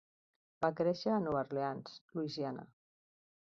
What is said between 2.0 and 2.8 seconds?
Louisiana.